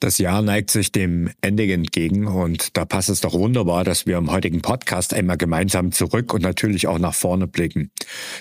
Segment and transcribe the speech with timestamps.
[0.00, 4.16] Das Jahr neigt sich dem Ende entgegen und da passt es doch wunderbar, dass wir
[4.16, 7.90] im heutigen Podcast einmal gemeinsam zurück und natürlich auch nach vorne blicken.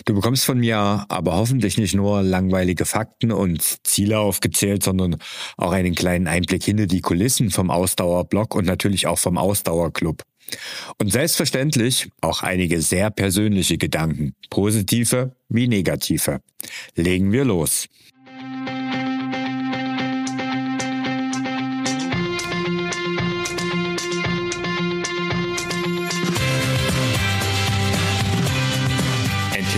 [0.05, 5.17] Du bekommst von mir aber hoffentlich nicht nur langweilige Fakten und Ziele aufgezählt, sondern
[5.57, 10.21] auch einen kleinen Einblick hinter die Kulissen vom Ausdauerblock und natürlich auch vom Ausdauerclub.
[10.99, 16.41] Und selbstverständlich auch einige sehr persönliche Gedanken, positive wie negative.
[16.95, 17.87] Legen wir los.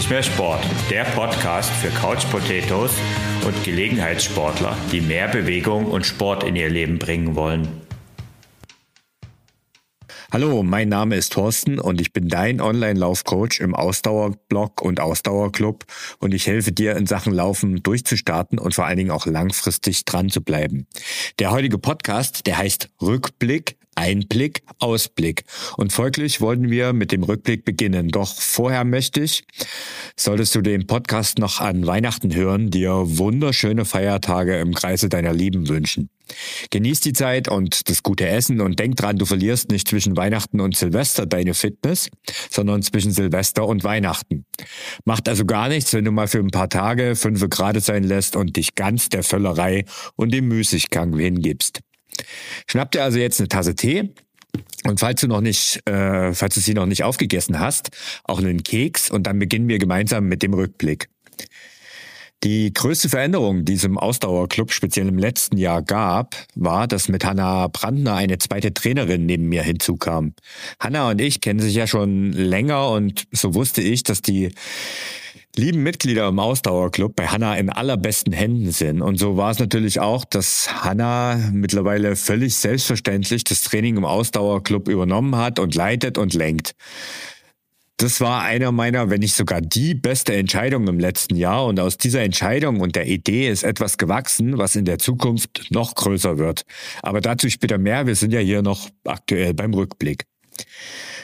[0.09, 2.91] Mehr Sport, der Podcast für Couch Potatoes
[3.45, 7.67] und Gelegenheitssportler, die mehr Bewegung und Sport in ihr Leben bringen wollen.
[10.31, 15.85] Hallo, mein Name ist Thorsten und ich bin dein Online-Laufcoach im Ausdauerblog und Ausdauerclub
[16.19, 20.29] und ich helfe dir in Sachen Laufen durchzustarten und vor allen Dingen auch langfristig dran
[20.29, 20.87] zu bleiben.
[21.39, 25.43] Der heutige Podcast, der heißt Rückblick Einblick, Ausblick.
[25.75, 28.07] Und folglich wollten wir mit dem Rückblick beginnen.
[28.07, 29.43] Doch vorher möchte ich,
[30.15, 35.67] solltest du den Podcast noch an Weihnachten hören, dir wunderschöne Feiertage im Kreise deiner Lieben
[35.67, 36.09] wünschen.
[36.69, 40.61] Genieß die Zeit und das gute Essen und denk dran, du verlierst nicht zwischen Weihnachten
[40.61, 42.09] und Silvester deine Fitness,
[42.49, 44.45] sondern zwischen Silvester und Weihnachten.
[45.05, 48.35] Macht also gar nichts, wenn du mal für ein paar Tage fünf Grad sein lässt
[48.35, 51.81] und dich ganz der Völlerei und dem Müßiggang hingibst.
[52.67, 54.09] Schnapp dir also jetzt eine Tasse Tee
[54.85, 57.89] und falls du noch nicht, äh, falls du sie noch nicht aufgegessen hast,
[58.23, 61.09] auch einen Keks und dann beginnen wir gemeinsam mit dem Rückblick.
[62.43, 67.25] Die größte Veränderung, die es im Ausdauerclub speziell im letzten Jahr gab, war, dass mit
[67.25, 70.33] Hanna Brandner eine zweite Trainerin neben mir hinzukam.
[70.79, 74.53] Hanna und ich kennen sich ja schon länger und so wusste ich, dass die
[75.59, 79.01] lieben Mitglieder im Ausdauerclub bei Hanna in allerbesten Händen sind.
[79.01, 84.87] Und so war es natürlich auch, dass Hanna mittlerweile völlig selbstverständlich das Training im Ausdauerclub
[84.87, 86.75] übernommen hat und leitet und lenkt.
[87.97, 91.65] Das war einer meiner, wenn nicht sogar die beste Entscheidung im letzten Jahr.
[91.65, 95.95] Und aus dieser Entscheidung und der Idee ist etwas gewachsen, was in der Zukunft noch
[95.95, 96.63] größer wird.
[97.03, 98.07] Aber dazu später mehr.
[98.07, 100.23] Wir sind ja hier noch aktuell beim Rückblick.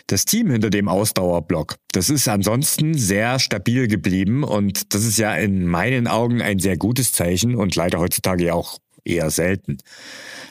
[0.08, 5.36] Das Team hinter dem Ausdauerblock, das ist ansonsten sehr stabil geblieben und das ist ja
[5.36, 9.78] in meinen Augen ein sehr gutes Zeichen und leider heutzutage ja auch eher selten.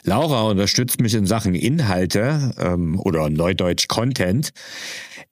[0.03, 4.51] Laura unterstützt mich in Sachen Inhalte ähm, oder Neudeutsch Content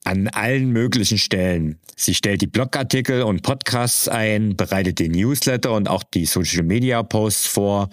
[0.04, 1.80] an allen möglichen Stellen.
[1.96, 7.02] Sie stellt die Blogartikel und Podcasts ein, bereitet den Newsletter und auch die Social Media
[7.02, 7.88] Posts vor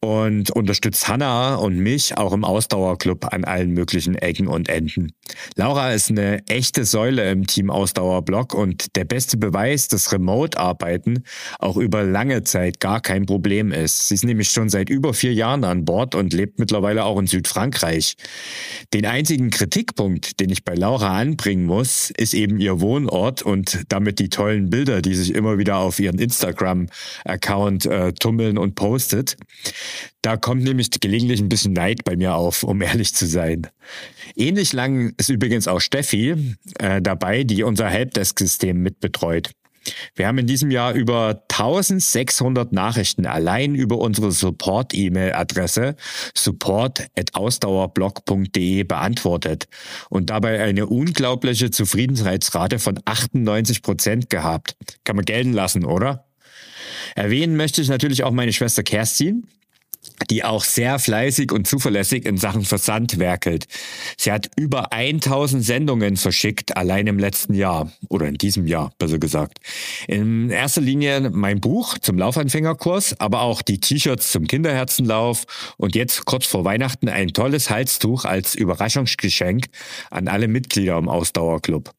[0.00, 5.12] und unterstützt Hanna und mich auch im Ausdauerclub an allen möglichen Ecken und Enden.
[5.56, 11.24] Laura ist eine echte Säule im Team Ausdauerblock und der beste Beweis, dass Remote-Arbeiten
[11.58, 14.08] auch über lange Zeit gar kein Problem ist.
[14.08, 17.26] Sie ist nämlich schon seit über vier Jahren an Bord und lebt mittlerweile auch in
[17.26, 18.14] Südfrankreich.
[18.94, 24.20] Den einzigen Kritikpunkt, den ich bei Laura anbringen muss, ist eben ihr Wohnort und damit
[24.20, 29.36] die tollen Bilder, die sich immer wieder auf ihren Instagram-Account äh, tummeln und postet.
[30.22, 33.66] Da kommt nämlich gelegentlich ein bisschen Neid bei mir auf, um ehrlich zu sein.
[34.36, 39.50] Ähnlich lang ist übrigens auch Steffi äh, dabei, die unser Helpdesk-System mitbetreut.
[40.14, 45.96] Wir haben in diesem Jahr über 1600 Nachrichten allein über unsere Support-E-Mail-Adresse
[46.36, 49.68] support.ausdauerblog.de beantwortet
[50.10, 54.76] und dabei eine unglaubliche Zufriedenheitsrate von 98 Prozent gehabt.
[55.04, 56.24] Kann man gelten lassen, oder?
[57.14, 59.46] Erwähnen möchte ich natürlich auch meine Schwester Kerstin,
[60.30, 63.66] die auch sehr fleißig und zuverlässig in Sachen Versand werkelt.
[64.16, 69.18] Sie hat über 1000 Sendungen verschickt, allein im letzten Jahr oder in diesem Jahr, besser
[69.18, 69.58] gesagt.
[70.06, 75.44] In erster Linie mein Buch zum Laufanfängerkurs, aber auch die T-Shirts zum Kinderherzenlauf
[75.76, 79.66] und jetzt kurz vor Weihnachten ein tolles Halstuch als Überraschungsgeschenk
[80.10, 81.94] an alle Mitglieder im Ausdauerclub.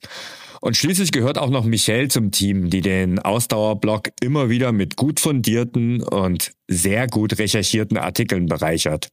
[0.61, 5.19] Und schließlich gehört auch noch Michelle zum Team, die den Ausdauerblock immer wieder mit gut
[5.19, 9.09] fundierten und sehr gut recherchierten Artikeln bereichert.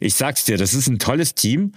[0.00, 1.72] Ich sag's dir, das ist ein tolles Team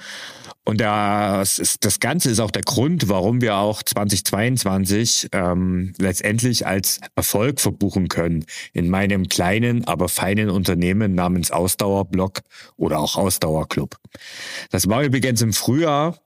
[0.66, 6.68] und das, ist, das Ganze ist auch der Grund, warum wir auch 2022 ähm, letztendlich
[6.68, 12.42] als Erfolg verbuchen können in meinem kleinen, aber feinen Unternehmen namens Ausdauerblock
[12.78, 13.98] oder auch Ausdauerclub.
[14.70, 16.18] Das war übrigens im Frühjahr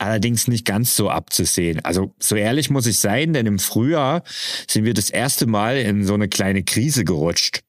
[0.00, 1.84] allerdings nicht ganz so abzusehen.
[1.84, 4.22] Also so ehrlich muss ich sein, denn im Frühjahr
[4.68, 7.60] sind wir das erste Mal in so eine kleine Krise gerutscht.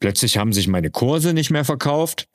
[0.00, 2.26] Plötzlich haben sich meine Kurse nicht mehr verkauft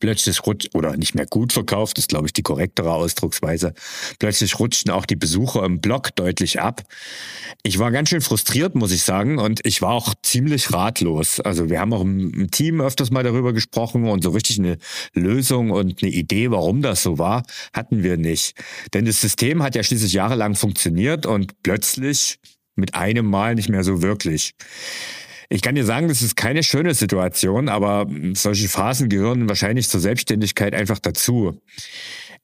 [0.00, 3.74] Plötzlich rutscht, oder nicht mehr gut verkauft, ist glaube ich die korrektere Ausdrucksweise.
[4.18, 6.82] Plötzlich rutschten auch die Besucher im Blog deutlich ab.
[7.62, 11.40] Ich war ganz schön frustriert, muss ich sagen, und ich war auch ziemlich ratlos.
[11.40, 14.78] Also wir haben auch im Team öfters mal darüber gesprochen und so richtig eine
[15.14, 17.42] Lösung und eine Idee, warum das so war,
[17.72, 18.54] hatten wir nicht.
[18.94, 22.38] Denn das System hat ja schließlich jahrelang funktioniert und plötzlich
[22.74, 24.54] mit einem Mal nicht mehr so wirklich.
[25.52, 30.00] Ich kann dir sagen, das ist keine schöne Situation, aber solche Phasen gehören wahrscheinlich zur
[30.00, 31.60] Selbstständigkeit einfach dazu.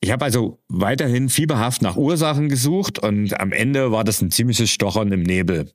[0.01, 4.71] Ich habe also weiterhin fieberhaft nach Ursachen gesucht und am Ende war das ein ziemliches
[4.71, 5.73] Stochern im Nebel.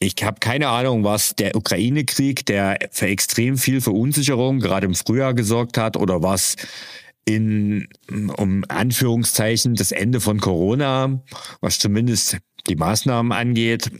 [0.00, 5.34] Ich habe keine Ahnung, was der Ukraine-Krieg, der für extrem viel Verunsicherung gerade im Frühjahr
[5.34, 6.56] gesorgt hat, oder was
[7.24, 11.22] in, um Anführungszeichen, das Ende von Corona,
[11.60, 12.38] was zumindest
[12.68, 13.90] die Maßnahmen angeht.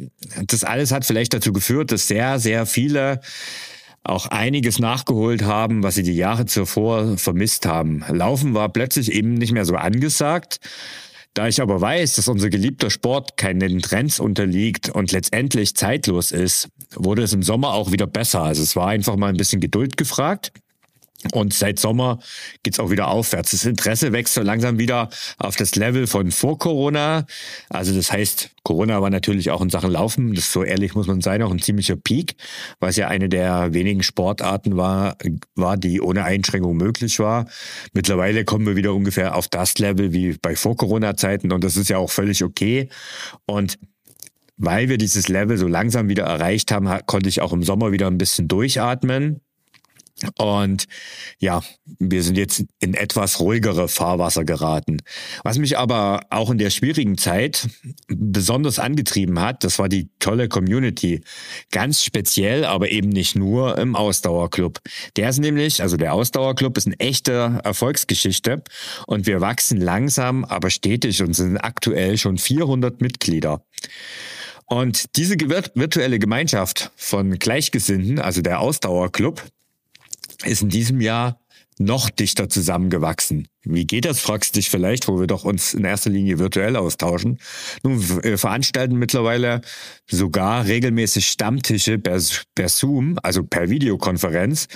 [0.47, 3.21] Das alles hat vielleicht dazu geführt, dass sehr, sehr viele
[4.05, 8.05] auch einiges nachgeholt haben, was sie die Jahre zuvor vermisst haben.
[8.09, 10.61] Laufen war plötzlich eben nicht mehr so angesagt.
[11.35, 16.69] Da ich aber weiß, dass unser geliebter Sport keinen Trends unterliegt und letztendlich zeitlos ist,
[16.95, 18.43] wurde es im Sommer auch wieder besser.
[18.43, 20.53] Also es war einfach mal ein bisschen Geduld gefragt.
[21.33, 22.21] Und seit Sommer
[22.63, 23.51] geht's auch wieder aufwärts.
[23.51, 27.27] Das Interesse wächst so langsam wieder auf das Level von vor Corona.
[27.69, 31.21] Also das heißt, Corona war natürlich auch in Sachen Laufen, das so ehrlich muss man
[31.21, 32.37] sein, auch ein ziemlicher Peak,
[32.79, 35.17] was ja eine der wenigen Sportarten war,
[35.57, 37.47] war, die ohne Einschränkung möglich war.
[37.93, 41.99] Mittlerweile kommen wir wieder ungefähr auf das Level wie bei Vor-Corona-Zeiten und das ist ja
[41.99, 42.91] auch völlig okay.
[43.45, 43.79] Und
[44.57, 48.07] weil wir dieses Level so langsam wieder erreicht haben, konnte ich auch im Sommer wieder
[48.07, 49.41] ein bisschen durchatmen.
[50.37, 50.87] Und
[51.39, 51.63] ja,
[51.99, 54.99] wir sind jetzt in etwas ruhigere Fahrwasser geraten.
[55.45, 57.69] Was mich aber auch in der schwierigen Zeit
[58.09, 61.23] besonders angetrieben hat, das war die tolle Community.
[61.71, 64.81] Ganz speziell, aber eben nicht nur im Ausdauerclub.
[65.17, 68.63] Der ist nämlich, also der Ausdauerclub ist eine echte Erfolgsgeschichte
[69.07, 73.63] und wir wachsen langsam, aber stetig und sind aktuell schon 400 Mitglieder.
[74.67, 79.43] Und diese virtuelle Gemeinschaft von Gleichgesinnten, also der Ausdauerclub,
[80.45, 81.41] ist in diesem Jahr
[81.81, 83.49] noch dichter zusammengewachsen.
[83.63, 86.77] Wie geht das, fragst du dich vielleicht, wo wir doch uns in erster Linie virtuell
[86.77, 87.39] austauschen.
[87.83, 89.61] Nun, wir veranstalten mittlerweile
[90.11, 92.21] sogar regelmäßig Stammtische per,
[92.55, 94.67] per Zoom, also per Videokonferenz.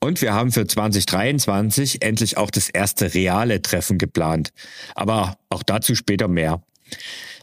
[0.00, 4.50] Und wir haben für 2023 endlich auch das erste reale Treffen geplant.
[4.94, 6.62] Aber auch dazu später mehr.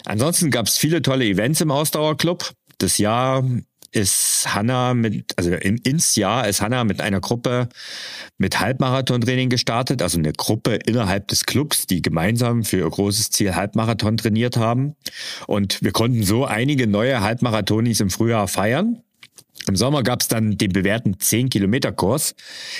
[0.05, 2.53] Ansonsten gab es viele tolle Events im Ausdauerclub.
[2.77, 3.43] Das Jahr
[3.93, 7.69] ist Hanna mit, also in, ins Jahr ist Hanna mit einer Gruppe
[8.37, 13.55] mit Halbmarathon-Training gestartet, also eine Gruppe innerhalb des Clubs, die gemeinsam für ihr großes Ziel
[13.55, 14.95] Halbmarathon trainiert haben.
[15.47, 19.03] Und wir konnten so einige neue Halbmarathonis im Frühjahr feiern.
[19.67, 22.35] Im Sommer gab es dann den bewährten 10-Kilometer-Kurs,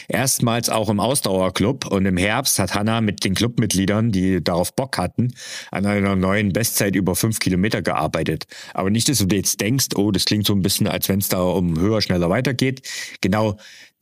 [0.07, 1.87] erstmals auch im Ausdauerclub.
[1.87, 5.33] Und im Herbst hat Hanna mit den Clubmitgliedern, die darauf Bock hatten,
[5.71, 8.45] an einer neuen Bestzeit über 5 Kilometer gearbeitet.
[8.73, 11.29] Aber nicht, dass du jetzt denkst, oh, das klingt so ein bisschen, als wenn es
[11.29, 12.81] da um höher, schneller weitergeht.
[13.21, 13.57] Genau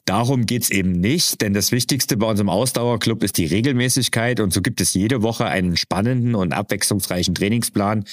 [0.06, 4.62] Darum geht's eben nicht, denn das Wichtigste bei unserem Ausdauerclub ist die Regelmäßigkeit und so
[4.62, 8.06] gibt es jede Woche einen spannenden und abwechslungsreichen Trainingsplan,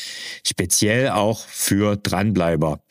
[0.46, 2.82] speziell auch für Dranbleiber.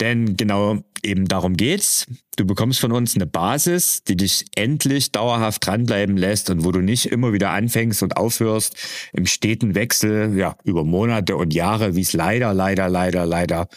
[0.00, 2.06] Denn genau eben darum geht's.
[2.36, 6.80] Du bekommst von uns eine Basis, die dich endlich dauerhaft dranbleiben lässt und wo du
[6.80, 8.74] nicht immer wieder anfängst und aufhörst
[9.12, 13.68] im steten Wechsel, ja, über Monate und Jahre, wie es leider, leider, leider, leider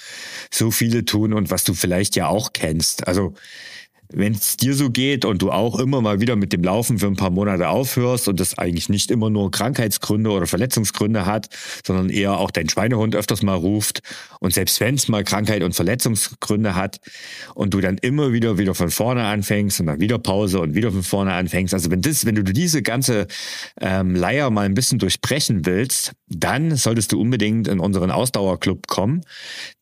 [0.50, 3.08] so viele tun und was du vielleicht ja auch kennst.
[3.08, 3.34] Also,
[4.13, 7.07] wenn es dir so geht und du auch immer mal wieder mit dem Laufen für
[7.07, 11.49] ein paar Monate aufhörst und das eigentlich nicht immer nur Krankheitsgründe oder Verletzungsgründe hat,
[11.85, 14.02] sondern eher auch dein Schweinehund öfters mal ruft
[14.40, 16.99] und selbst wenn es mal Krankheit und Verletzungsgründe hat
[17.54, 20.92] und du dann immer wieder wieder von vorne anfängst und dann wieder Pause und wieder
[20.92, 23.28] von vorne anfängst, also wenn das, wenn du diese ganze
[23.81, 29.21] ähm, Leier mal ein bisschen durchbrechen willst, dann solltest du unbedingt in unseren Ausdauerclub kommen,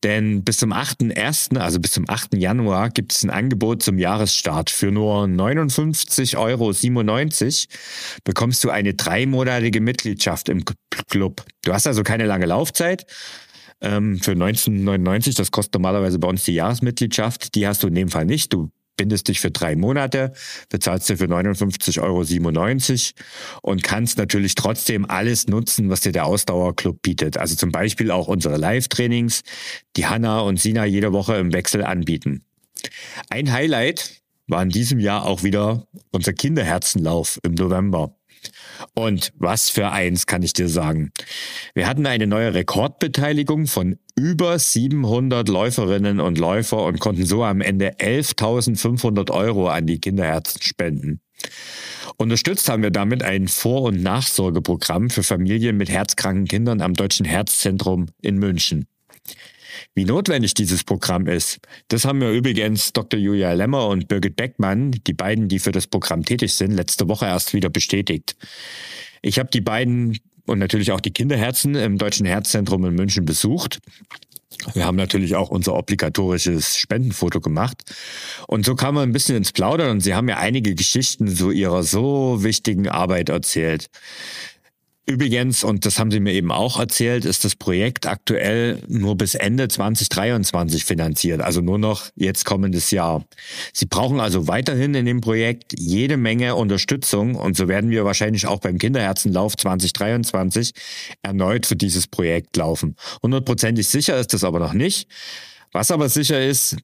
[0.04, 2.36] denn bis zum 8.1., also bis zum 8.
[2.36, 4.70] Januar gibt es ein Angebot zum Jahr Jahresstart.
[4.70, 6.74] Für nur 59,97 Euro
[8.24, 10.64] bekommst du eine dreimonatige Mitgliedschaft im
[11.10, 11.44] Club.
[11.64, 13.06] Du hast also keine lange Laufzeit.
[13.82, 18.08] Ähm, für 1999, das kostet normalerweise bei uns die Jahresmitgliedschaft, die hast du in dem
[18.08, 18.54] Fall nicht.
[18.54, 20.32] Du bindest dich für drei Monate,
[20.70, 27.02] bezahlst dir für 59,97 Euro und kannst natürlich trotzdem alles nutzen, was dir der Ausdauerclub
[27.02, 27.38] bietet.
[27.38, 29.42] Also zum Beispiel auch unsere Live-Trainings,
[29.98, 32.46] die Hanna und Sina jede Woche im Wechsel anbieten.
[33.30, 38.16] Ein Highlight war in diesem Jahr auch wieder unser Kinderherzenlauf im November.
[38.94, 41.12] Und was für eins kann ich dir sagen.
[41.74, 47.62] Wir hatten eine neue Rekordbeteiligung von über 700 Läuferinnen und Läufer und konnten so am
[47.62, 51.22] Ende 11.500 Euro an die Kinderherzen spenden.
[52.18, 57.26] Unterstützt haben wir damit ein Vor- und Nachsorgeprogramm für Familien mit herzkranken Kindern am Deutschen
[57.26, 58.88] Herzzentrum in München.
[59.94, 63.20] Wie notwendig dieses Programm ist, das haben mir übrigens Dr.
[63.20, 67.26] Julia Lemmer und Birgit Beckmann, die beiden, die für das Programm tätig sind, letzte Woche
[67.26, 68.36] erst wieder bestätigt.
[69.22, 73.80] Ich habe die beiden und natürlich auch die Kinderherzen im Deutschen Herzzentrum in München besucht.
[74.74, 77.84] Wir haben natürlich auch unser obligatorisches Spendenfoto gemacht.
[78.48, 81.52] Und so kam man ein bisschen ins Plaudern und sie haben mir einige Geschichten zu
[81.52, 83.90] ihrer so wichtigen Arbeit erzählt.
[85.08, 89.36] Übrigens, und das haben Sie mir eben auch erzählt, ist das Projekt aktuell nur bis
[89.36, 93.24] Ende 2023 finanziert, also nur noch jetzt kommendes Jahr.
[93.72, 98.48] Sie brauchen also weiterhin in dem Projekt jede Menge Unterstützung und so werden wir wahrscheinlich
[98.48, 100.72] auch beim Kinderherzenlauf 2023
[101.22, 102.96] erneut für dieses Projekt laufen.
[103.22, 105.08] Hundertprozentig sicher ist das aber noch nicht.
[105.72, 106.78] Was aber sicher ist,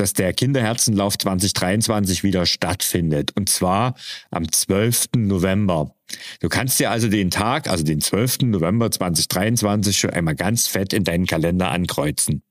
[0.00, 3.32] dass der Kinderherzenlauf 2023 wieder stattfindet.
[3.36, 3.94] Und zwar
[4.30, 5.08] am 12.
[5.16, 5.94] November.
[6.40, 8.38] Du kannst dir also den Tag, also den 12.
[8.42, 12.42] November 2023 schon einmal ganz fett in deinen Kalender ankreuzen.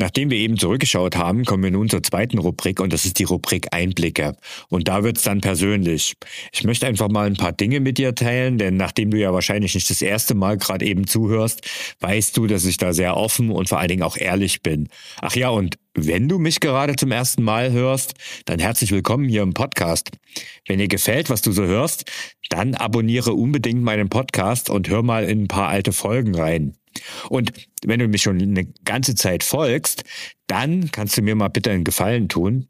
[0.00, 3.24] Nachdem wir eben zurückgeschaut haben, kommen wir nun zur zweiten Rubrik und das ist die
[3.24, 4.36] Rubrik Einblicke.
[4.68, 6.14] Und da wird's dann persönlich.
[6.52, 9.74] Ich möchte einfach mal ein paar Dinge mit dir teilen, denn nachdem du ja wahrscheinlich
[9.74, 11.66] nicht das erste Mal gerade eben zuhörst,
[11.98, 14.88] weißt du, dass ich da sehr offen und vor allen Dingen auch ehrlich bin.
[15.20, 18.14] Ach ja, und wenn du mich gerade zum ersten Mal hörst,
[18.44, 20.12] dann herzlich willkommen hier im Podcast.
[20.68, 22.04] Wenn dir gefällt, was du so hörst,
[22.50, 26.74] dann abonniere unbedingt meinen Podcast und hör mal in ein paar alte Folgen rein.
[27.28, 27.52] Und
[27.84, 30.04] wenn du mich schon eine ganze Zeit folgst,
[30.46, 32.68] dann kannst du mir mal bitte einen Gefallen tun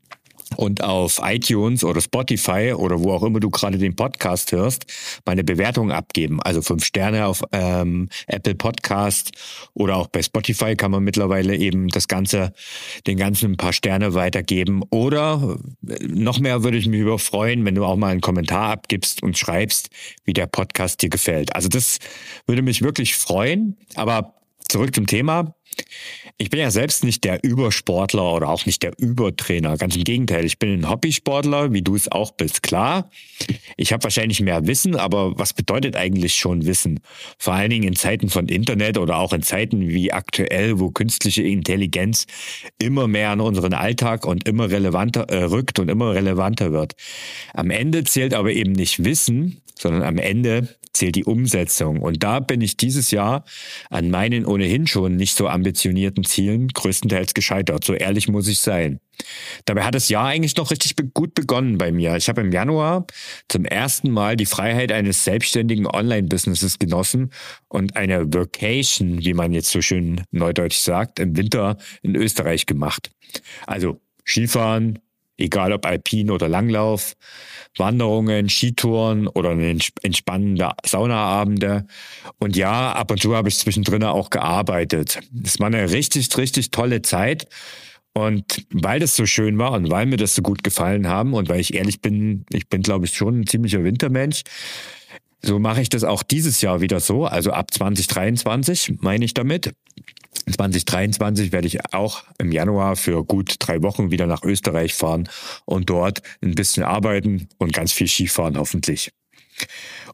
[0.57, 4.87] und auf iTunes oder Spotify oder wo auch immer du gerade den Podcast hörst,
[5.25, 6.43] meine Bewertung abgeben.
[6.43, 9.33] Also fünf Sterne auf ähm, Apple Podcast
[9.75, 12.52] oder auch bei Spotify kann man mittlerweile eben das Ganze,
[13.07, 14.83] den ganzen paar Sterne weitergeben.
[14.90, 18.73] Oder äh, noch mehr würde ich mich über freuen, wenn du auch mal einen Kommentar
[18.73, 19.90] abgibst und schreibst,
[20.25, 21.55] wie der Podcast dir gefällt.
[21.55, 21.99] Also das
[22.47, 23.76] würde mich wirklich freuen.
[23.95, 24.35] Aber
[24.69, 25.55] zurück zum Thema.
[26.37, 29.77] Ich bin ja selbst nicht der Übersportler oder auch nicht der Übertrainer.
[29.77, 32.63] Ganz im Gegenteil, ich bin ein Hobbysportler, wie du es auch bist.
[32.63, 33.11] Klar,
[33.77, 37.01] ich habe wahrscheinlich mehr Wissen, aber was bedeutet eigentlich schon Wissen?
[37.39, 41.43] Vor allen Dingen in Zeiten von Internet oder auch in Zeiten wie aktuell, wo künstliche
[41.43, 42.27] Intelligenz
[42.79, 46.95] immer mehr an unseren Alltag und immer relevanter äh, rückt und immer relevanter wird.
[47.55, 52.00] Am Ende zählt aber eben nicht Wissen, sondern am Ende zählt die Umsetzung.
[52.00, 53.45] Und da bin ich dieses Jahr
[53.90, 57.85] an meinen ohnehin schon nicht so ambitionierten Zielen größtenteils gescheitert.
[57.85, 59.00] So ehrlich muss ich sein.
[59.64, 62.17] Dabei hat das Jahr eigentlich noch richtig gut begonnen bei mir.
[62.17, 63.07] Ich habe im Januar
[63.49, 67.31] zum ersten Mal die Freiheit eines selbstständigen Online-Businesses genossen
[67.69, 73.11] und eine Vacation, wie man jetzt so schön neudeutsch sagt, im Winter in Österreich gemacht.
[73.67, 74.99] Also Skifahren,
[75.38, 77.14] egal ob Alpin oder Langlauf,
[77.76, 81.87] Wanderungen, Skitouren oder entspannende Saunaabende.
[82.38, 85.21] Und ja, ab und zu habe ich zwischendrin auch gearbeitet.
[85.45, 87.49] Es war eine richtig, richtig tolle Zeit.
[88.14, 91.49] Und weil das so schön war und weil mir das so gut gefallen haben und
[91.49, 94.42] weil ich ehrlich bin, ich bin, glaube ich, schon ein ziemlicher Wintermensch,
[95.40, 99.73] so mache ich das auch dieses Jahr wieder so, also ab 2023 meine ich damit.
[100.52, 105.28] 2023 werde ich auch im Januar für gut drei Wochen wieder nach Österreich fahren
[105.64, 109.12] und dort ein bisschen arbeiten und ganz viel Skifahren hoffentlich.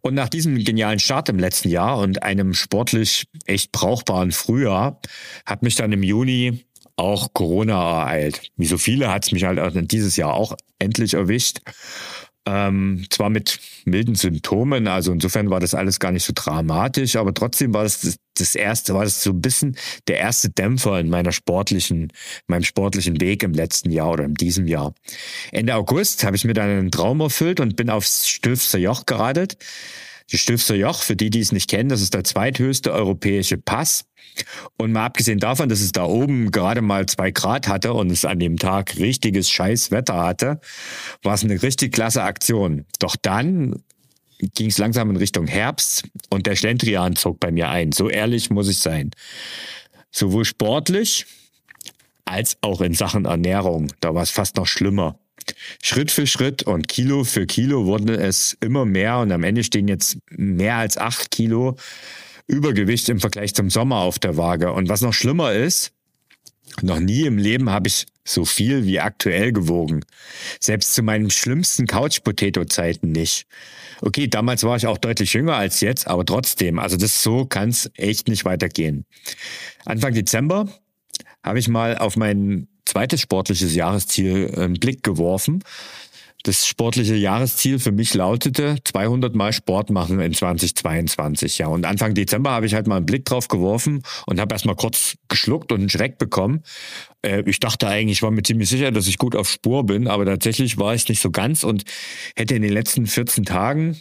[0.01, 5.01] Und nach diesem genialen Start im letzten Jahr und einem sportlich echt brauchbaren Frühjahr
[5.47, 6.65] hat mich dann im Juni
[6.97, 8.51] auch Corona ereilt.
[8.57, 11.61] Wie so viele hat es mich halt dieses Jahr auch endlich erwischt.
[12.47, 17.33] Ähm, zwar mit milden Symptomen, also insofern war das alles gar nicht so dramatisch, aber
[17.33, 19.77] trotzdem war das, das erste, war das so ein bisschen
[20.09, 22.13] der erste Dämpfer in meiner sportlichen,
[22.47, 24.95] meinem sportlichen Weg im letzten Jahr oder in diesem Jahr.
[25.53, 29.57] Ende August habe ich mir dann einen Traum erfüllt und bin aufs Stöfser Joch geradelt.
[30.31, 34.05] Die Stöfser Joch, für die, die es nicht kennen, das ist der zweithöchste europäische Pass.
[34.77, 38.25] Und mal abgesehen davon, dass es da oben gerade mal zwei Grad hatte und es
[38.25, 40.61] an dem Tag richtiges Scheißwetter hatte,
[41.23, 42.85] war es eine richtig klasse Aktion.
[42.99, 43.83] Doch dann
[44.55, 47.93] ging es langsam in Richtung Herbst und der Schlendrian zog bei mir ein.
[47.93, 49.11] So ehrlich muss ich sein.
[50.11, 51.27] Sowohl sportlich
[52.25, 53.93] als auch in Sachen Ernährung.
[54.01, 55.19] Da war es fast noch schlimmer.
[55.83, 59.89] Schritt für Schritt und Kilo für Kilo wurde es immer mehr und am Ende stehen
[59.89, 61.77] jetzt mehr als acht Kilo
[62.47, 64.73] Übergewicht im Vergleich zum Sommer auf der Waage.
[64.73, 65.93] Und was noch schlimmer ist,
[66.83, 70.05] noch nie im Leben habe ich so viel wie aktuell gewogen.
[70.61, 73.47] Selbst zu meinen schlimmsten Couch-Potato-Zeiten nicht.
[74.01, 77.69] Okay, damals war ich auch deutlich jünger als jetzt, aber trotzdem, also das so kann
[77.69, 79.05] es echt nicht weitergehen.
[79.85, 80.69] Anfang Dezember
[81.43, 85.63] habe ich mal auf meinen zweites sportliches Jahresziel einen Blick geworfen.
[86.45, 91.57] Das sportliche Jahresziel für mich lautete 200 Mal Sport machen in 2022.
[91.57, 94.77] Ja, und Anfang Dezember habe ich halt mal einen Blick drauf geworfen und habe erstmal
[94.77, 96.63] kurz geschluckt und einen Schreck bekommen.
[97.23, 100.07] Äh, ich dachte eigentlich, ich war mir ziemlich sicher, dass ich gut auf Spur bin,
[100.07, 101.85] aber tatsächlich war ich nicht so ganz und
[102.37, 103.97] hätte in den letzten 14 Tagen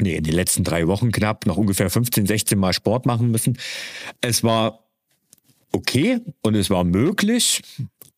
[0.00, 3.56] nee, in den letzten drei Wochen knapp noch ungefähr 15, 16 Mal Sport machen müssen.
[4.20, 4.80] Es war
[5.70, 7.62] okay und es war möglich,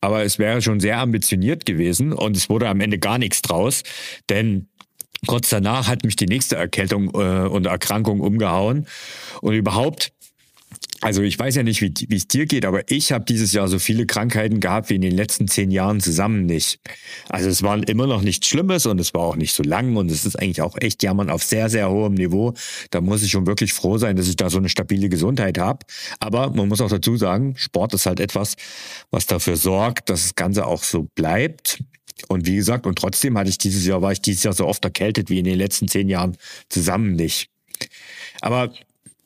[0.04, 3.82] aber es wäre schon sehr ambitioniert gewesen und es wurde am Ende gar nichts draus,
[4.28, 4.68] denn
[5.26, 8.87] kurz danach hat mich die nächste Erkältung äh, und Erkrankung umgehauen.
[9.40, 10.12] Und überhaupt
[11.04, 13.78] also ich weiß ja nicht, wie, es dir geht, aber ich habe dieses Jahr so
[13.78, 16.80] viele Krankheiten gehabt wie in den letzten zehn Jahren zusammen nicht.
[17.28, 20.11] Also es war immer noch nichts Schlimmes und es war auch nicht so lang und
[20.11, 22.54] es ist eigentlich auch echt Jammern auf sehr, sehr hohem Niveau.
[22.90, 25.84] Da muss ich schon wirklich froh sein, dass ich da so eine stabile Gesundheit habe.
[26.20, 28.56] Aber man muss auch dazu sagen, Sport ist halt etwas,
[29.11, 31.84] was dafür sorgt, dass das Ganze auch so bleibt.
[32.28, 34.82] Und wie gesagt, und trotzdem hatte ich dieses Jahr, war ich dieses Jahr so oft
[34.82, 36.38] erkältet wie in den letzten zehn Jahren
[36.70, 37.50] zusammen nicht.
[38.40, 38.73] Aber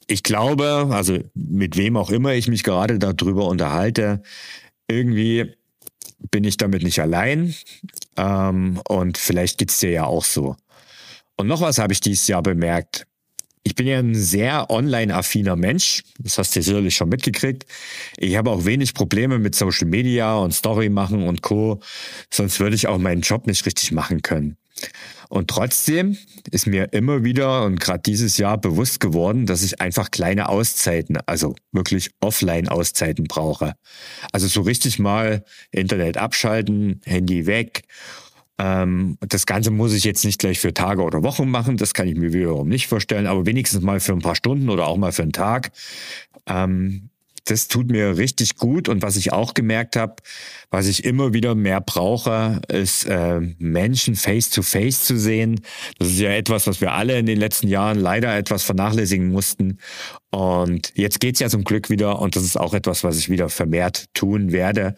[0.09, 4.23] ich glaube, also mit wem auch immer ich mich gerade darüber unterhalte,
[4.89, 5.55] irgendwie
[6.31, 7.55] bin ich damit nicht allein.
[8.17, 10.57] Ähm, und vielleicht geht's dir ja auch so.
[11.37, 13.07] Und noch was habe ich dieses Jahr bemerkt.
[13.63, 16.03] Ich bin ja ein sehr online-affiner Mensch.
[16.19, 17.67] Das hast du sicherlich schon mitgekriegt.
[18.17, 21.81] Ich habe auch wenig Probleme mit Social Media und Story machen und Co.
[22.31, 24.57] Sonst würde ich auch meinen Job nicht richtig machen können.
[25.29, 26.17] Und trotzdem
[26.51, 31.19] ist mir immer wieder und gerade dieses Jahr bewusst geworden, dass ich einfach kleine Auszeiten,
[31.27, 33.75] also wirklich Offline-Auszeiten brauche.
[34.33, 37.83] Also so richtig mal Internet abschalten, Handy weg.
[38.59, 42.09] Ähm, das Ganze muss ich jetzt nicht gleich für Tage oder Wochen machen, das kann
[42.09, 45.13] ich mir wiederum nicht vorstellen, aber wenigstens mal für ein paar Stunden oder auch mal
[45.13, 45.71] für einen Tag.
[46.47, 47.11] Ähm,
[47.45, 48.89] das tut mir richtig gut.
[48.89, 50.17] Und was ich auch gemerkt habe,
[50.71, 55.61] was ich immer wieder mehr brauche, ist äh, Menschen face-to-face -face zu sehen.
[55.99, 59.79] Das ist ja etwas, was wir alle in den letzten Jahren leider etwas vernachlässigen mussten.
[60.31, 62.21] Und jetzt geht's ja zum Glück wieder.
[62.21, 64.95] Und das ist auch etwas, was ich wieder vermehrt tun werde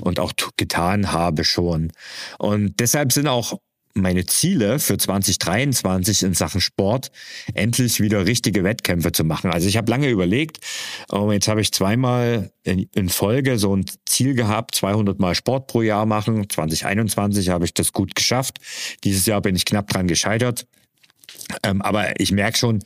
[0.00, 1.92] und auch getan habe schon.
[2.38, 3.58] Und deshalb sind auch
[3.94, 7.10] meine Ziele für 2023 in Sachen Sport
[7.54, 9.50] endlich wieder richtige Wettkämpfe zu machen.
[9.50, 10.58] Also ich habe lange überlegt,
[11.30, 16.06] jetzt habe ich zweimal in, Folge so ein Ziel gehabt, 200 Mal Sport pro Jahr
[16.06, 16.48] machen.
[16.48, 18.58] 2021 habe ich das gut geschafft.
[19.04, 20.66] Dieses Jahr bin ich knapp dran gescheitert.
[21.62, 22.82] Ähm, aber ich merke schon,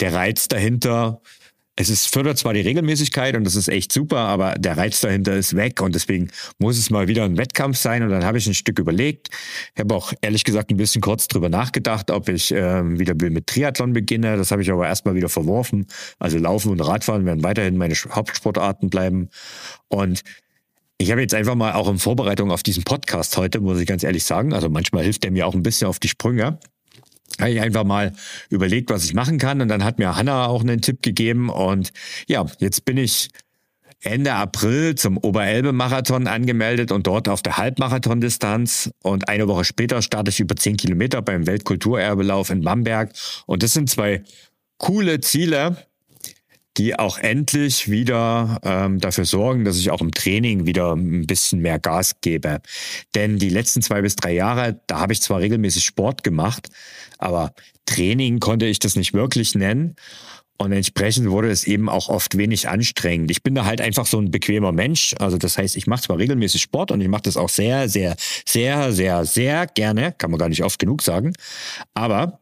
[0.00, 1.20] der Reiz dahinter
[1.80, 5.34] es ist, fördert zwar die Regelmäßigkeit und das ist echt super, aber der Reiz dahinter
[5.34, 8.02] ist weg und deswegen muss es mal wieder ein Wettkampf sein.
[8.02, 9.30] Und dann habe ich ein Stück überlegt.
[9.74, 13.46] Ich habe auch ehrlich gesagt ein bisschen kurz drüber nachgedacht, ob ich äh, wieder mit
[13.46, 14.36] Triathlon beginne.
[14.36, 15.86] Das habe ich aber erstmal wieder verworfen.
[16.18, 19.30] Also Laufen und Radfahren werden weiterhin meine Hauptsportarten bleiben.
[19.88, 20.20] Und
[20.98, 24.04] ich habe jetzt einfach mal auch in Vorbereitung auf diesen Podcast heute, muss ich ganz
[24.04, 26.58] ehrlich sagen, also manchmal hilft er mir auch ein bisschen auf die Sprünge
[27.38, 28.12] habe ich einfach mal
[28.48, 29.60] überlegt, was ich machen kann.
[29.60, 31.48] Und dann hat mir Hanna auch einen Tipp gegeben.
[31.50, 31.92] Und
[32.26, 33.28] ja, jetzt bin ich
[34.02, 38.90] Ende April zum Oberelbe-Marathon angemeldet und dort auf der Halbmarathon-Distanz.
[39.02, 43.12] Und eine Woche später starte ich über zehn Kilometer beim Weltkulturerbelauf in Bamberg.
[43.46, 44.22] Und das sind zwei
[44.78, 45.76] coole Ziele,
[46.76, 51.60] die auch endlich wieder ähm, dafür sorgen, dass ich auch im Training wieder ein bisschen
[51.60, 52.60] mehr Gas gebe.
[53.14, 56.68] Denn die letzten zwei bis drei Jahre, da habe ich zwar regelmäßig Sport gemacht,
[57.18, 57.52] aber
[57.86, 59.96] Training konnte ich das nicht wirklich nennen.
[60.58, 63.30] Und entsprechend wurde es eben auch oft wenig anstrengend.
[63.30, 65.14] Ich bin da halt einfach so ein bequemer Mensch.
[65.18, 68.14] Also das heißt, ich mache zwar regelmäßig Sport und ich mache das auch sehr, sehr,
[68.46, 71.32] sehr, sehr, sehr gerne, kann man gar nicht oft genug sagen.
[71.94, 72.39] Aber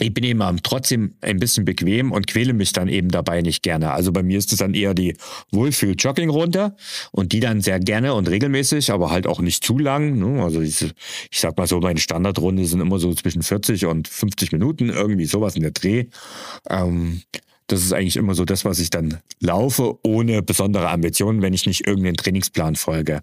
[0.00, 3.90] ich bin eben trotzdem ein bisschen bequem und quäle mich dann eben dabei nicht gerne.
[3.92, 5.16] Also bei mir ist es dann eher die
[5.50, 6.76] Wohlfühl-Jogging-Runde
[7.10, 10.18] und die dann sehr gerne und regelmäßig, aber halt auch nicht zu lang.
[10.18, 10.42] Ne?
[10.42, 10.82] Also ich,
[11.30, 15.26] ich sag mal so, meine Standardrunde sind immer so zwischen 40 und 50 Minuten, irgendwie
[15.26, 16.06] sowas in der Dreh.
[16.70, 17.22] Ähm,
[17.66, 21.66] das ist eigentlich immer so das, was ich dann laufe, ohne besondere Ambitionen, wenn ich
[21.66, 23.20] nicht irgendeinen Trainingsplan folge.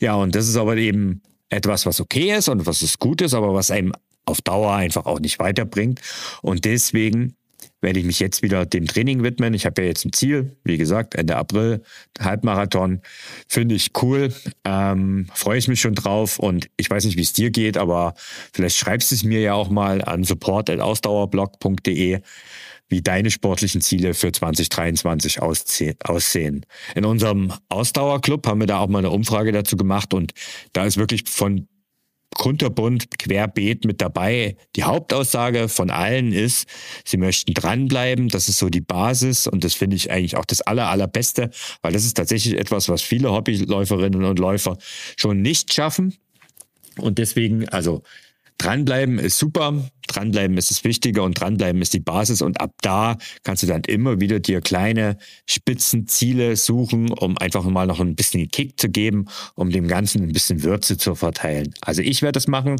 [0.00, 3.34] Ja, und das ist aber eben etwas, was okay ist und was ist gut ist,
[3.34, 3.94] aber was einem
[4.28, 6.00] auf Dauer einfach auch nicht weiterbringt.
[6.42, 7.34] Und deswegen
[7.80, 9.54] werde ich mich jetzt wieder dem Training widmen.
[9.54, 11.82] Ich habe ja jetzt ein Ziel, wie gesagt, Ende April,
[12.18, 13.00] Halbmarathon.
[13.46, 17.32] Finde ich cool, ähm, freue ich mich schon drauf und ich weiß nicht, wie es
[17.32, 18.14] dir geht, aber
[18.52, 22.20] vielleicht schreibst du es mir ja auch mal an support.ausdauerblog.de,
[22.88, 26.66] wie deine sportlichen Ziele für 2023 aussehen.
[26.94, 30.32] In unserem Ausdauerclub haben wir da auch mal eine Umfrage dazu gemacht und
[30.72, 31.68] da ist wirklich von
[32.34, 34.56] kunterbunt, querbeet mit dabei.
[34.76, 36.68] Die Hauptaussage von allen ist,
[37.04, 38.28] sie möchten dranbleiben.
[38.28, 41.50] Das ist so die Basis und das finde ich eigentlich auch das aller, allerbeste,
[41.82, 44.78] weil das ist tatsächlich etwas, was viele Hobbyläuferinnen und Läufer
[45.16, 46.14] schon nicht schaffen.
[46.98, 48.02] Und deswegen, also
[48.58, 53.16] Dranbleiben ist super, dranbleiben ist das Wichtige und dranbleiben ist die Basis und ab da
[53.44, 58.48] kannst du dann immer wieder dir kleine Spitzenziele suchen, um einfach mal noch ein bisschen
[58.48, 61.74] Kick zu geben, um dem Ganzen ein bisschen Würze zu verteilen.
[61.80, 62.76] Also ich werde das machen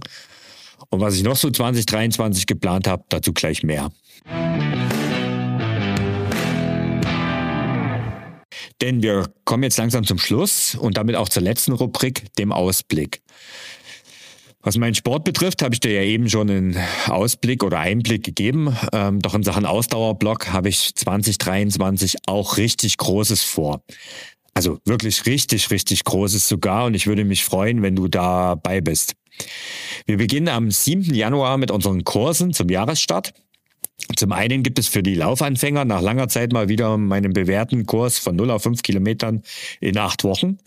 [0.91, 3.91] und was ich noch so 2023 geplant habe, dazu gleich mehr.
[8.81, 13.23] Denn wir kommen jetzt langsam zum Schluss und damit auch zur letzten Rubrik, dem Ausblick.
[14.69, 16.77] Was meinen Sport betrifft, habe ich dir ja eben schon einen
[17.07, 18.77] Ausblick oder Einblick gegeben.
[18.93, 23.83] Ähm, doch in Sachen Ausdauerblock habe ich 2023 auch richtig Großes vor.
[24.53, 26.85] Also wirklich richtig, richtig Großes sogar.
[26.85, 29.15] Und ich würde mich freuen, wenn du dabei bist.
[30.05, 31.15] Wir beginnen am 7.
[31.15, 33.33] Januar mit unseren Kursen zum Jahresstart.
[34.17, 38.19] Zum einen gibt es für die Laufanfänger nach langer Zeit mal wieder meinen bewährten Kurs
[38.19, 39.45] von 0 auf 5 Kilometern
[39.81, 40.59] in acht Wochen.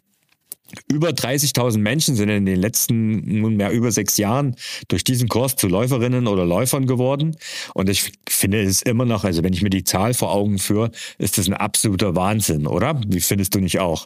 [0.92, 4.58] Über 30.000 Menschen sind in den letzten nunmehr über sechs Jahren
[4.90, 7.38] durch diesen Kurs zu Läuferinnen oder Läufern geworden.
[7.74, 10.92] Und ich finde es immer noch, also wenn ich mir die Zahl vor Augen führe,
[11.18, 13.00] ist das ein absoluter Wahnsinn, oder?
[13.08, 14.06] Wie findest du nicht auch?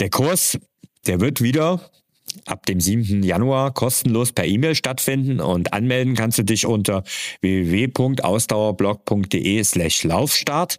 [0.00, 0.58] Der Kurs,
[1.06, 1.80] der wird wieder
[2.46, 3.22] ab dem 7.
[3.22, 7.04] Januar kostenlos per E-Mail stattfinden und anmelden kannst du dich unter
[7.40, 10.78] www.ausdauerblog.de slash Laufstart.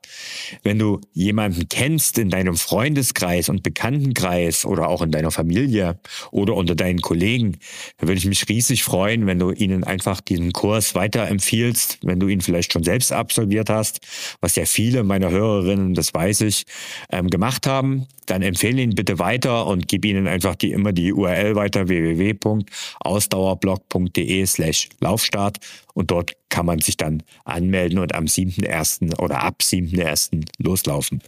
[0.64, 6.00] Wenn du jemanden kennst in deinem Freundeskreis und Bekanntenkreis oder auch in deiner Familie
[6.32, 7.58] oder unter deinen Kollegen,
[7.98, 12.28] dann würde ich mich riesig freuen, wenn du ihnen einfach diesen Kurs weiterempfiehlst, wenn du
[12.28, 14.00] ihn vielleicht schon selbst absolviert hast,
[14.42, 16.66] was ja viele meiner Hörerinnen, das weiß ich,
[17.12, 18.08] ähm, gemacht haben.
[18.26, 24.46] Dann empfehle ihn bitte weiter und gib ihnen einfach die immer die URL weiter www.ausdauerblog.de
[24.46, 25.60] slash Laufstart
[25.94, 29.18] und dort kann man sich dann anmelden und am 7.1.
[29.20, 30.44] oder ab 7.1.
[30.58, 31.22] loslaufen.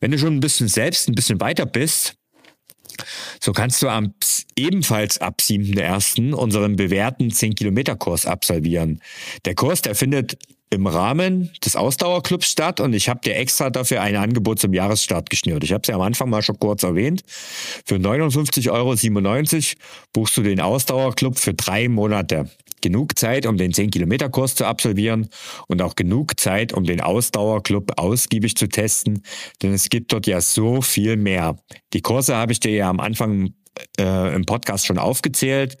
[0.00, 2.16] Wenn du schon ein bisschen selbst ein bisschen weiter bist,
[3.40, 4.14] so kannst du am,
[4.56, 6.32] ebenfalls ab 7.1.
[6.32, 9.00] unseren bewährten 10-Kilometer-Kurs absolvieren.
[9.44, 10.38] Der Kurs, der findet
[10.72, 15.28] im Rahmen des Ausdauerclubs statt und ich habe dir extra dafür ein Angebot zum Jahresstart
[15.28, 15.62] geschnürt.
[15.64, 17.22] Ich habe es ja am Anfang mal schon kurz erwähnt.
[17.84, 18.94] Für 59,97 Euro
[20.14, 22.48] buchst du den Ausdauerclub für drei Monate.
[22.80, 25.28] Genug Zeit, um den 10-Kilometer-Kurs zu absolvieren
[25.68, 29.22] und auch genug Zeit, um den Ausdauerclub ausgiebig zu testen,
[29.62, 31.56] denn es gibt dort ja so viel mehr.
[31.92, 33.54] Die Kurse habe ich dir ja am Anfang
[33.98, 35.76] äh, im Podcast schon aufgezählt.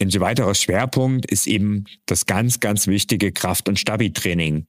[0.00, 4.66] Ein weiterer Schwerpunkt ist eben das ganz, ganz wichtige Kraft- und Stabi-Training.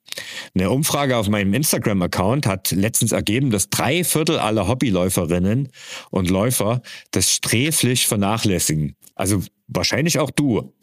[0.54, 5.70] Eine Umfrage auf meinem Instagram-Account hat letztens ergeben, dass drei Viertel aller Hobbyläuferinnen
[6.12, 6.82] und Läufer
[7.12, 8.96] das sträflich vernachlässigen.
[9.16, 10.74] Also wahrscheinlich auch du.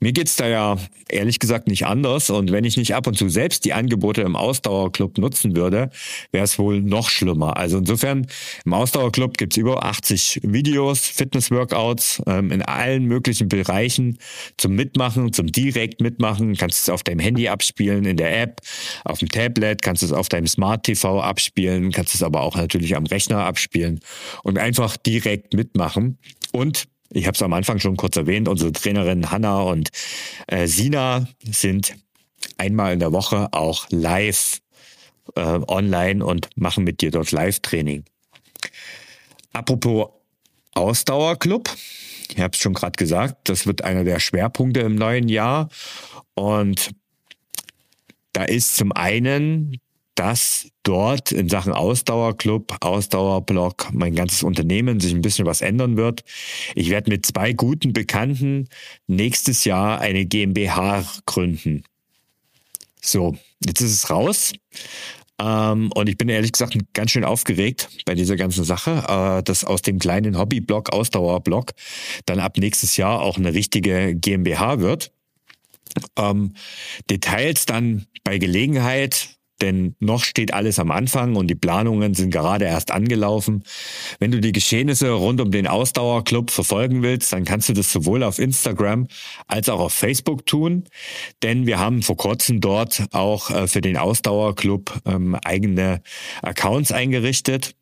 [0.00, 3.28] Mir geht's da ja ehrlich gesagt nicht anders und wenn ich nicht ab und zu
[3.28, 5.90] selbst die Angebote im Ausdauerclub nutzen würde,
[6.32, 7.56] wäre es wohl noch schlimmer.
[7.56, 8.26] Also insofern,
[8.64, 14.18] im Ausdauerclub gibt's über 80 Videos, Fitnessworkouts ähm, in allen möglichen Bereichen
[14.56, 16.56] zum Mitmachen, zum direkt Mitmachen.
[16.56, 18.60] Kannst es auf deinem Handy abspielen, in der App,
[19.04, 22.96] auf dem Tablet, kannst es auf deinem Smart TV abspielen, kannst es aber auch natürlich
[22.96, 24.00] am Rechner abspielen
[24.42, 26.18] und einfach direkt mitmachen.
[26.50, 29.90] Und ich habe es am Anfang schon kurz erwähnt, unsere Trainerinnen Hanna und
[30.46, 31.94] äh, Sina sind
[32.58, 34.60] einmal in der Woche auch live
[35.36, 38.04] äh, online und machen mit dir dort Live-Training.
[39.52, 40.08] Apropos
[40.74, 41.70] Ausdauerclub,
[42.30, 45.68] ich habe es schon gerade gesagt, das wird einer der Schwerpunkte im neuen Jahr.
[46.34, 46.92] Und
[48.32, 49.78] da ist zum einen
[50.14, 56.24] dass dort in Sachen Ausdauerclub, Ausdauerblock, mein ganzes Unternehmen sich ein bisschen was ändern wird.
[56.74, 58.68] Ich werde mit zwei guten Bekannten
[59.06, 61.84] nächstes Jahr eine GmbH gründen.
[63.00, 64.52] So, jetzt ist es raus.
[65.40, 69.64] Ähm, und ich bin ehrlich gesagt ganz schön aufgeregt bei dieser ganzen Sache, äh, dass
[69.64, 71.72] aus dem kleinen Hobbyblock, Ausdauerblock,
[72.26, 75.10] dann ab nächstes Jahr auch eine richtige GmbH wird.
[76.16, 76.54] Ähm,
[77.10, 82.64] Details dann bei Gelegenheit denn noch steht alles am Anfang und die Planungen sind gerade
[82.64, 83.62] erst angelaufen.
[84.18, 88.22] Wenn du die Geschehnisse rund um den Ausdauerclub verfolgen willst, dann kannst du das sowohl
[88.24, 89.06] auf Instagram
[89.46, 90.84] als auch auf Facebook tun,
[91.42, 96.02] denn wir haben vor kurzem dort auch äh, für den Ausdauerclub ähm, eigene
[96.42, 97.74] Accounts eingerichtet.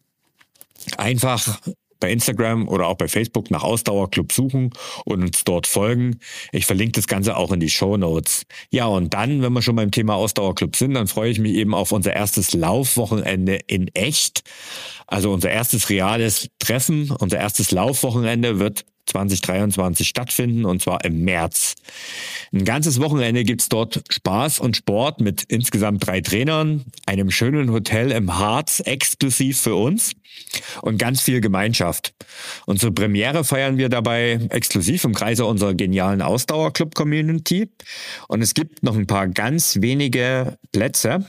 [0.97, 1.61] Einfach
[2.00, 4.70] bei Instagram oder auch bei Facebook nach Ausdauerclub suchen
[5.04, 6.18] und uns dort folgen.
[6.52, 8.44] Ich verlinke das Ganze auch in die Show Notes.
[8.70, 11.74] Ja, und dann, wenn wir schon beim Thema Ausdauerclub sind, dann freue ich mich eben
[11.74, 14.42] auf unser erstes Laufwochenende in echt.
[15.06, 21.74] Also unser erstes reales Treffen, unser erstes Laufwochenende wird 2023 stattfinden und zwar im März.
[22.52, 28.12] Ein ganzes Wochenende gibt's dort Spaß und Sport mit insgesamt drei Trainern, einem schönen Hotel
[28.12, 30.12] im Harz exklusiv für uns
[30.82, 32.14] und ganz viel Gemeinschaft.
[32.66, 37.70] Unsere Premiere feiern wir dabei exklusiv im Kreise unserer genialen Ausdauerclub-Community
[38.28, 41.26] und es gibt noch ein paar ganz wenige Plätze.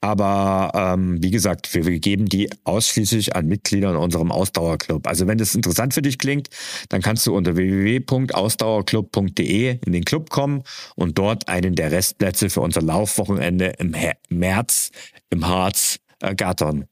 [0.00, 5.06] Aber ähm, wie gesagt, wir, wir geben die ausschließlich an Mitglieder in unserem Ausdauerclub.
[5.06, 6.48] Also wenn das interessant für dich klingt,
[6.88, 10.62] dann kannst du unter www.ausdauerclub.de in den Club kommen
[10.96, 13.94] und dort einen der Restplätze für unser Laufwochenende im
[14.30, 14.90] März
[15.28, 16.86] im Harz ergattern.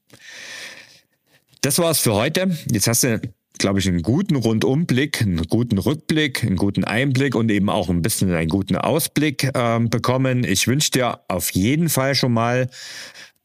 [1.61, 2.55] Das war's für heute.
[2.71, 3.19] Jetzt hast du
[3.59, 8.01] glaube ich, einen guten Rundumblick, einen guten Rückblick, einen guten Einblick und eben auch ein
[8.01, 10.43] bisschen einen guten Ausblick ähm, bekommen.
[10.43, 12.69] Ich wünsche dir auf jeden Fall schon mal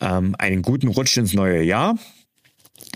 [0.01, 1.99] ähm, einen guten Rutsch ins neue Jahr.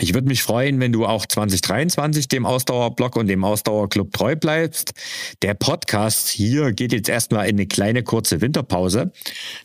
[0.01, 4.93] Ich würde mich freuen, wenn du auch 2023 dem Ausdauerblock und dem Ausdauerclub treu bleibst.
[5.43, 9.11] Der Podcast hier geht jetzt erstmal in eine kleine kurze Winterpause.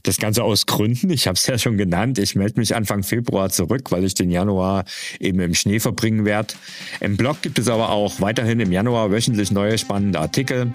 [0.01, 1.11] Das Ganze aus Gründen.
[1.11, 2.17] Ich habe es ja schon genannt.
[2.17, 4.85] Ich melde mich Anfang Februar zurück, weil ich den Januar
[5.19, 6.55] eben im Schnee verbringen werde.
[6.99, 10.71] Im Blog gibt es aber auch weiterhin im Januar wöchentlich neue spannende Artikel.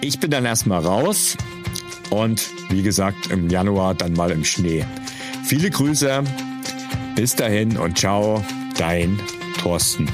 [0.00, 1.36] Ich bin dann erstmal raus
[2.10, 4.84] und wie gesagt im Januar dann mal im Schnee.
[5.44, 6.22] Viele Grüße.
[7.16, 8.44] Bis dahin und ciao
[8.78, 9.18] dein
[9.58, 10.10] Thorsten.